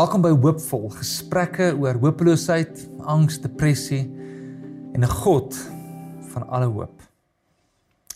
[0.00, 4.06] Welkom by Hoopvol, gesprekke oor hopeloosheid, angs, depressie
[4.96, 5.52] en 'n God
[6.32, 7.02] van alle hoop.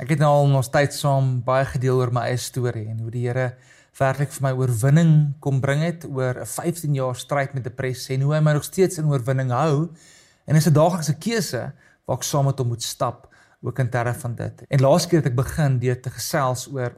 [0.01, 3.11] Ek het nou al ons tyd saam baie gedeel oor my eie storie en hoe
[3.11, 3.59] die Here
[3.99, 8.23] werklik vir my oorwinning kom bring het oor 'n 15 jaar stryd met depressie en
[8.23, 9.91] hoe hy my nog steeds in oorwinning hou
[10.47, 11.73] en is 'n daaglikse keuse
[12.07, 13.29] waar ek saam met hom moet stap
[13.61, 14.65] ook in terme van dit.
[14.71, 16.97] En laas keer het ek begin deur te gesels oor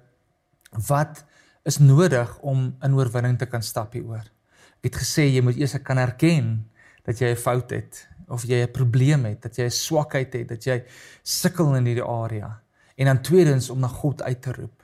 [0.87, 1.24] wat
[1.65, 4.35] is nodig om in oorwinning te kan stap hieroor
[4.80, 6.71] het gesê jy moet eers kan erken
[7.05, 10.49] dat jy 'n fout het of jy 'n probleem het, dat jy 'n swakheid het,
[10.49, 10.85] dat jy
[11.23, 12.61] sukkel in hierdie area.
[12.97, 14.83] En dan tweedens om na God uit te roep.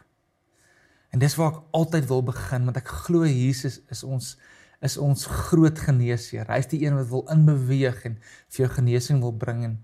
[1.11, 4.37] En dis waar ek altyd wil begin want ek glo Jesus is ons
[4.83, 6.49] is ons groot geneesheer.
[6.51, 8.17] Hy is die een wat wil inbeweeg en
[8.49, 9.77] vir jou genesing wil bring en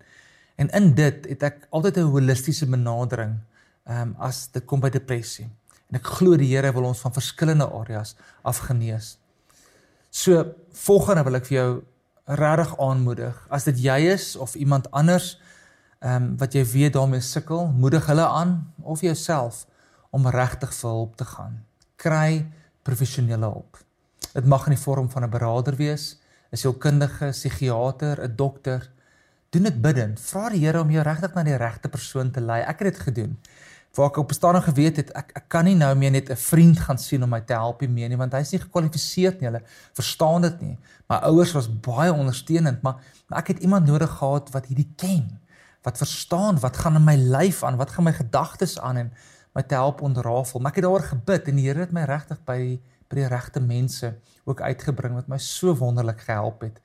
[0.59, 3.39] en in dit het ek altyd 'n holistiese benadering
[3.87, 5.47] ehm um, as dit kom by depressie.
[5.89, 9.19] En ek glo die Here wil ons van verskillende areas afgenees.
[10.11, 11.71] So volgende wil ek vir jou
[12.39, 13.37] regtig aanmoedig.
[13.51, 15.37] As dit jy is of iemand anders
[15.99, 19.65] ehm um, wat jy weet daarmee sukkel, moedig hulle aan of jouself
[20.15, 21.57] om regtig vir hulp te gaan.
[21.97, 22.47] Kry
[22.87, 23.81] professionele hulp.
[24.33, 26.21] Dit mag in die vorm van 'n beraader wees,
[26.53, 28.91] 'n sielkundige, psigiater, 'n dokter.
[29.51, 30.21] Doen dit bidend.
[30.21, 32.61] Vra die Here om jou regtig na die regte persoon te lei.
[32.61, 33.39] Ek het dit gedoen
[33.95, 36.79] waar ek op bestaan geweet het ek ek kan nie nou meer net 'n vriend
[36.79, 39.49] gaan sien om my te help mee nie want hy's nie gekwalifiseer nie.
[39.49, 39.63] Hulle
[39.95, 40.79] verstaan dit nie.
[41.09, 42.97] My ouers was baie ondersteunend maar,
[43.29, 45.41] maar ek het iemand nodig gehad wat hierdie ken
[45.83, 49.13] wat verstaan wat gaan in my lyf aan wat gaan my gedagtes aan en
[49.55, 50.61] my te help ontrafel.
[50.61, 52.79] Maar ek het daaroor gebid en die Here het my regtig by
[53.09, 54.11] by die regte mense
[54.45, 56.77] ook uitgebring wat my so wonderlik gehelp het.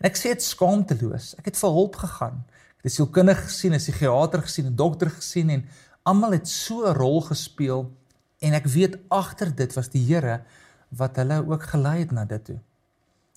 [0.00, 1.32] En ek sê dit skaamteloos.
[1.40, 2.42] Ek het vir hulp gegaan.
[2.80, 5.64] Ek het 'n sielkundige gesien 'n psigiater gesien 'n dokter gesien en
[6.02, 7.90] almal het so 'n rol gespeel
[8.38, 10.42] en ek weet agter dit was die Here
[10.88, 12.58] wat hulle ook gelei het na dit toe.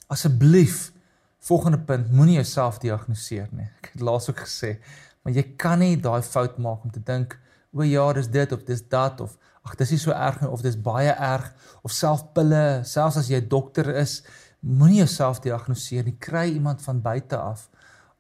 [0.08, 0.92] Asseblief
[1.40, 3.68] volgende punt, moenie jouself diagnoseer nie.
[3.82, 4.78] Ek het laas ook gesê,
[5.22, 7.40] maar jy kan nie daai fout maak om te dink
[7.74, 10.62] o ja, dis dit of dis dat of ag dis nie so erg nie of
[10.62, 11.50] dis baie erg
[11.82, 14.22] of self pille, selfs as jy dokter is,
[14.60, 16.16] moenie jouself diagnoseer nie.
[16.20, 17.68] Kry iemand van buite af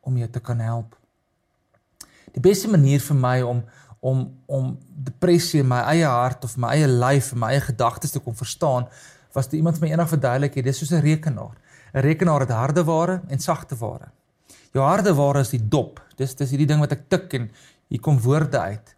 [0.02, 0.98] om jou te kan help.
[2.34, 3.62] Die beste manier vir my om
[4.04, 4.74] om om
[5.08, 8.36] depressie in my eie hart of my eie lyf en my eie gedagtes te kon
[8.36, 8.90] verstaan
[9.34, 11.56] was dit iemand vir my eendag verduidelik het dis soos 'n rekenaar.
[11.94, 14.12] 'n rekenaar het harde ware en sagte ware.
[14.74, 16.02] Jou harde ware is die dop.
[16.16, 17.52] Dis dis hierdie ding wat ek tik en
[17.88, 18.96] hier kom woorde uit.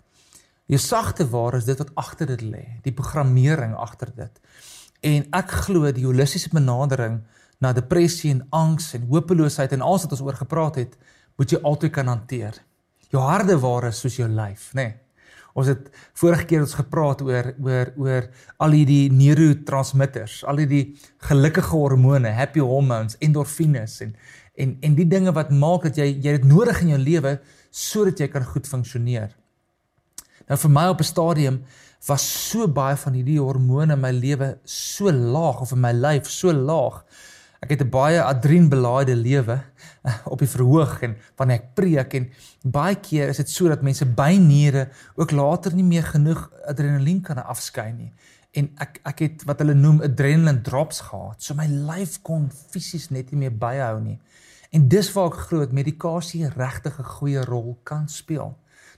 [0.65, 4.41] Jou sagte ware is dit wat agter dit lê die programmering agter dit.
[5.01, 7.21] En ek glo die holistiese benadering
[7.59, 10.97] na depressie en angs en hopeloosheid en alles wat ons oor gepraat het
[11.35, 12.63] moet jy altyd kan hanteer
[13.11, 14.83] jou harde ware soos jou lyf, nê.
[14.83, 15.01] Nee.
[15.55, 15.85] Ons het
[16.19, 18.25] vorige keer ons gepraat oor oor oor
[18.65, 20.97] al hierdie neurotransmitters, al hierdie
[21.29, 24.11] gelukkige hormone, happy hormones, endorfines en
[24.59, 27.37] en en die dinge wat maak dat jy jy dit nodig in jou lewe
[27.71, 29.31] sodat jy kan goed funksioneer.
[30.49, 31.63] Nou vir my op 'n stadium
[32.07, 36.29] was so baie van hierdie hormone in my lewe so laag of in my lyf
[36.29, 37.03] so laag
[37.65, 39.57] Ek het 'n baie adrenebelaaide lewe
[40.03, 42.29] eh, op die verhoog en wanneer ek preek en
[42.61, 47.41] baie keer is dit so dat mense byniere ook later nie meer genoeg adrenalien kan
[47.41, 48.13] afskei nie.
[48.53, 51.41] En ek ek het wat hulle noem adrenaline drops gehad.
[51.41, 54.19] So my lyf kon fisies net nie meer byhou nie.
[54.69, 58.53] En dis waar ek glo dat medikasie regtig 'n goeie rol kan speel.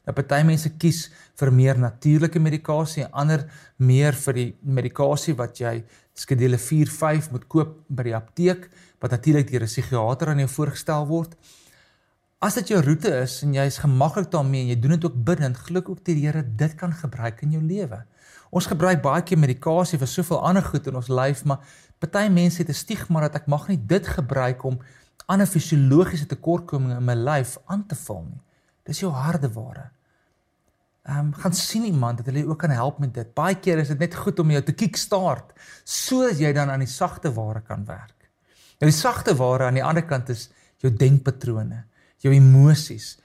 [0.08, 3.44] Nou party mense kies vir meer natuurlike medikasie, ander
[3.76, 5.82] meer vir die medikasie wat jy
[6.16, 8.70] skedule 4, 5 moet koop by die apteek
[9.04, 11.36] wat natuurlik deur 'n psigiater aan jou voorgestel word.
[12.40, 15.26] As dit jou roete is en jy is gemaklik daarmee en jy doen dit ook
[15.26, 18.06] bidend, glo ook die Here dit kan gebruik in jou lewe.
[18.50, 21.60] Ons gebruik baie keer medikasie vir soveel ander goed in ons lyf, maar
[22.00, 24.80] party mense het 'n stigma dat ek mag nie dit gebruik om
[25.28, 28.42] ander fisiologiese tekortkominge in my lyf aan te vul nie.
[28.86, 29.97] Dis jou harde ware
[31.08, 33.34] ehm um, gaan sien iemand dat hulle ook kan help met dit.
[33.34, 36.92] Baie keer is dit net goed om jou te kickstart sodat jy dan aan die
[36.92, 38.28] sagte ware kan werk.
[38.80, 40.50] Nou die sagte ware aan die ander kant is
[40.84, 41.86] jou denkpatrone,
[42.22, 43.16] jou emosies.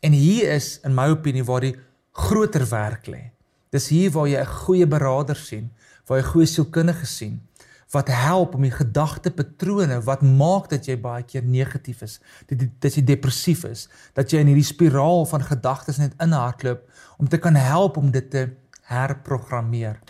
[0.00, 1.76] En hier is in my opinie waar die
[2.12, 3.22] groter werk lê.
[3.70, 5.70] Dis hier waar jy 'n goeie beraader sien,
[6.06, 7.40] waar jy goeie sielkundige sien
[7.94, 12.18] wat help om die gedagtepatrone wat maak dat jy baie keer negatief is,
[12.48, 16.82] dat jy, dat jy depressief is, dat jy in hierdie spiraal van gedagtes net inhardloop
[17.18, 18.48] om te kan help om dit te
[18.90, 20.00] herprogrammeer.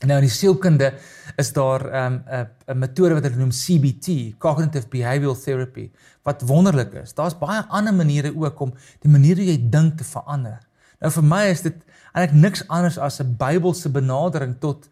[0.00, 0.94] Nou in die sielkunde
[1.36, 5.90] is daar 'n um, 'n metode wat hulle noem CBT, cognitive behavioral therapy,
[6.22, 7.12] wat wonderlik is.
[7.14, 10.58] Daar's baie ander maniere ook om die manier hoe jy dink te verander.
[11.00, 11.76] Nou vir my is dit
[12.12, 14.88] eintlik niks anders as 'n Bybelse benadering tot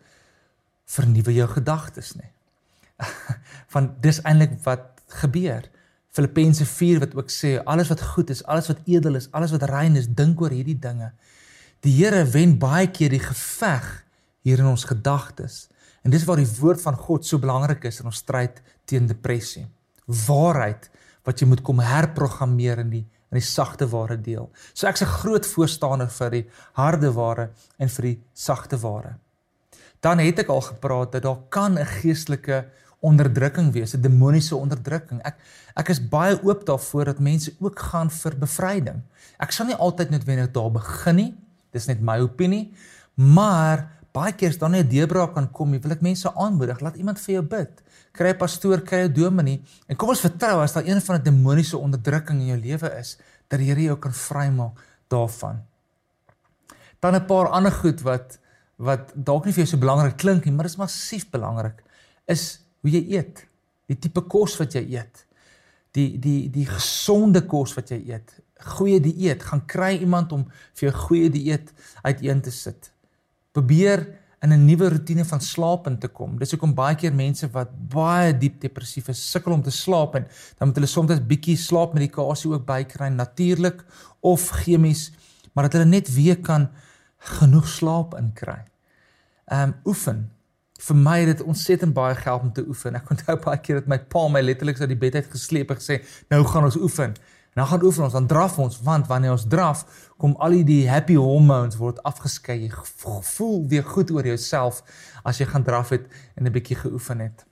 [0.89, 2.31] vernuwe jou gedagtes nie.
[3.73, 5.69] van dis eintlik wat gebeur.
[6.15, 9.69] Filippense 4 wat ook sê alles wat goed is, alles wat edel is, alles wat
[9.71, 11.13] rein is, dink oor hierdie dinge.
[11.87, 13.87] Die Here wen baie keer die geveg
[14.43, 15.69] hier in ons gedagtes.
[16.03, 19.67] En dis waar die woord van God so belangrik is in ons stryd teen depressie.
[20.27, 20.89] Waarheid
[21.29, 24.47] wat jy moet kom herprogrammeer in die in die sagte ware deel.
[24.73, 29.19] So ek's 'n groot voorstander vir die harde ware en vir die sagte ware.
[30.01, 32.67] Dan het ek al gepraat dat daar kan 'n geestelike
[33.01, 35.23] onderdrukking wees, 'n demoniese onderdrukking.
[35.23, 35.37] Ek
[35.75, 39.03] ek is baie oop daarvoor dat mense ook gaan vir bevryding.
[39.39, 41.35] Ek sal nie altyd noodwendig daar begin nie.
[41.71, 42.73] Dis net my opinie,
[43.15, 47.21] maar baie keer as dan 'n deurbraak kan kom, wil ek mense aanmoedig, laat iemand
[47.21, 47.83] vir jou bid.
[48.13, 51.23] Kry 'n pastoor, kry 'n dominee en kom ons vertrou as daar een van 'n
[51.23, 53.19] demoniese onderdrukking in jou lewe is,
[53.49, 55.63] dat die Here jou kan vrymaak daarvan.
[57.01, 58.39] Dan 'n paar ander goed wat
[58.79, 61.81] wat dalk nie vir jou so belangrik klink nie, maar dit is massief belangrik,
[62.31, 63.43] is hoe jy eet.
[63.91, 65.25] Die tipe kos wat jy eet.
[65.97, 68.37] Die die die gesonde kos wat jy eet.
[68.77, 69.43] Goeie dieet.
[69.43, 70.47] Gaan kry iemand om
[70.79, 71.73] vir jou goeie dieet
[72.05, 72.91] uiteen te sit.
[73.57, 74.07] Probeer
[74.43, 76.39] in 'n nuwe rotine van slaap in te kom.
[76.39, 80.27] Dis hoekom baie keer mense wat baie diep depressief is, sukkel om te slaap en
[80.59, 83.85] dan moet hulle soms 'n bietjie slaapmedikasie ook bykry natuurlik
[84.21, 85.11] of chemies,
[85.53, 86.69] maar dat hulle net weer kan
[87.19, 88.65] genoeg slaap inkry.
[89.47, 90.31] Ehm um, oefen
[90.79, 92.95] vir my het dit ontsettend baie gehelp om te oefen.
[92.95, 95.81] Ek onthou baie keer dat my pa my letterlik uit die bed uit gesleep en
[95.81, 97.15] gesê, "Nou gaan ons oefen."
[97.59, 100.89] En dan gaan oefen ons, dan draf ons, want wanneer ons draf, kom al die
[100.89, 102.61] happy hormones word afgeskei.
[102.61, 102.71] Jy
[103.23, 104.83] voel weer goed oor jouself
[105.25, 106.07] as jy gaan draf het
[106.37, 107.47] en 'n bietjie geoefen het.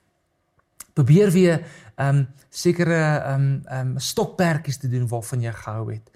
[0.92, 1.66] Probeer weer
[1.96, 6.10] ehm um, sekere ehm um, ehm um, stokperdjies te doen waarvan jy gehou het.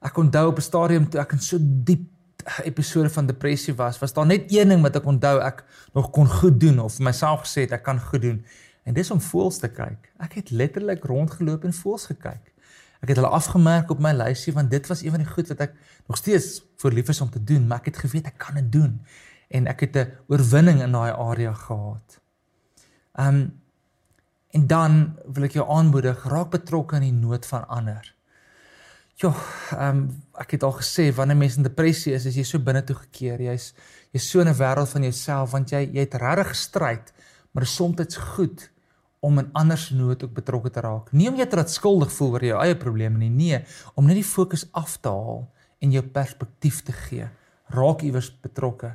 [0.00, 2.17] Ek onthou op 'n stadium toe ek in so diep
[2.64, 6.28] episode van depressie was, was daar net een ding wat ek onthou ek nog kon
[6.28, 8.44] goed doen of myself gesê het ek kan goed doen.
[8.84, 10.12] En dis om voels te kyk.
[10.18, 12.54] Ek het letterlik rondgeloop en voels gekyk.
[13.04, 15.60] Ek het hulle afgemerk op my lysie want dit was een van die goed wat
[15.68, 15.74] ek
[16.08, 18.72] nog steeds voor lief is om te doen, maar ek het geweet ek kan dit
[18.72, 18.98] doen
[19.48, 22.20] en ek het 'n oorwinning in daai area gehad.
[23.14, 23.60] Um
[24.50, 28.14] en dan wil ek jou aanmoedig, raak betrokke in die nood van ander.
[29.18, 29.32] Ja,
[29.74, 30.02] ehm um,
[30.38, 33.40] ek het al gesê wanneer mens in depressie is, is jy so binne toe gekeer.
[33.42, 33.72] Jy's
[34.14, 37.12] jy's so in 'n wêreld van jouself want jy jy het regtig gestryd,
[37.50, 38.70] maar soms dit's goed
[39.20, 41.12] om in ander se nood ook betrokke te raak.
[41.12, 44.14] Nie om jy te laat skuldig voel oor jou eie probleme nie, nee, om net
[44.14, 45.48] die fokus af te haal
[45.80, 47.28] en jou perspektief te gee.
[47.68, 48.94] Raak iewers betrokke.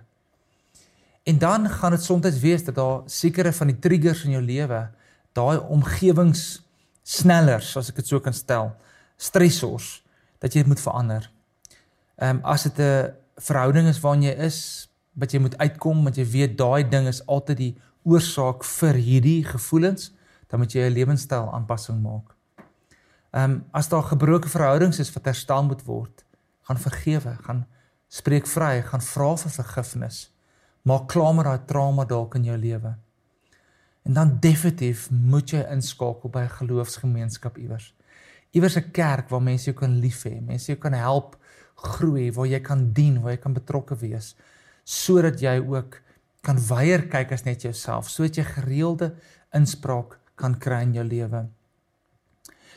[1.24, 4.88] En dan gaan dit soms wees dat daar sekere van die triggers in jou lewe,
[5.34, 6.64] daai omgewings
[7.04, 8.72] snellers, as ek dit so kan stel,
[9.18, 10.03] stressors
[10.44, 11.30] dat jy dit moet verander.
[12.20, 16.16] Ehm um, as dit 'n verhouding is waarin jy is, wat jy moet uitkom, want
[16.16, 20.12] jy weet daai ding is altyd die oorsaak vir hierdie gevoelens,
[20.48, 22.36] dan moet jy 'n lewenstyl aanpassing maak.
[23.32, 26.26] Ehm um, as daar gebroke verhoudings is wat herstel moet word,
[26.62, 27.66] gaan vergewe, gaan
[28.08, 30.30] spreek vry, gaan vra vir vergifnis.
[30.82, 32.96] Maak klaar met daai trauma dalk in jou lewe.
[34.04, 37.94] En dan definitief moet jy inskakel by 'n geloofsgemeenskap iewers
[38.54, 41.38] iewers 'n kerk waar mense jou kan lief hê, mense jou kan help
[41.76, 44.36] groei, waar jy kan dien, waar jy kan betrokke wees,
[44.84, 46.02] sodat jy ook
[46.44, 49.14] kan weier kyk as net jouself, sodat jy gereelde
[49.56, 51.48] inspraak kan kry in jou lewe.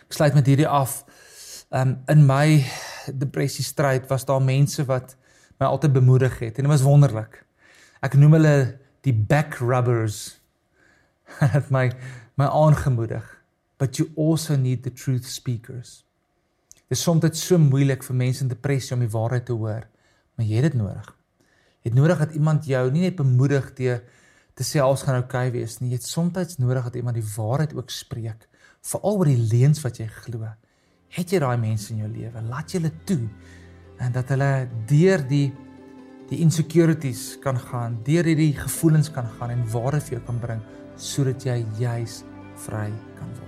[0.06, 1.04] Ek sluit met hierdie af.
[1.71, 2.64] Um in my
[3.06, 5.16] depressie stryd was daar mense wat
[5.59, 7.45] my altyd bemoedig het en dit was wonderlik.
[8.02, 10.38] Ek noem hulle die back rubbers.
[11.40, 11.90] Het my
[12.38, 13.25] my aangemoedig
[13.78, 16.04] but you also need the truth speakers.
[16.87, 19.88] Dit is soms so moeilik vir mense in depressie om die waarheid te hoor,
[20.37, 21.09] maar jy het dit nodig.
[21.83, 24.00] Jy het nodig dat iemand jou nie net bemoedig te
[24.56, 25.90] te sê alles gaan oukei okay wees nie.
[25.90, 28.47] Jy het soms nodig dat iemand die waarheid ook spreek,
[28.80, 30.49] veral oor die leuns wat jy glo.
[31.12, 32.42] Het jy daai mense in jou lewe?
[32.49, 33.28] Laat julle toe
[34.00, 35.52] en dat hulle deur die
[36.26, 40.64] die insecurities kan gaan, deur hierdie gevoelens kan gaan en waarheid vir jou kan bring
[40.99, 42.25] sodat jy juis
[42.66, 42.88] vry
[43.21, 43.46] kan word.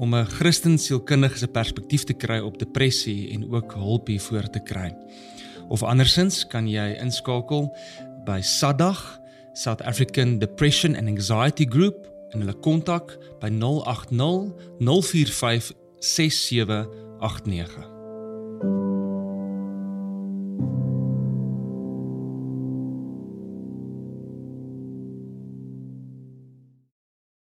[0.00, 4.60] om 'n Christen sielkundige se perspektief te kry op depressie en ook hulp hiervoor te
[4.64, 4.96] kry.
[5.68, 7.76] Of andersins kan jy inskakel
[8.24, 9.20] by SADAG,
[9.52, 17.93] South African Depression and Anxiety Group en hulle kontak by 080 045 6789.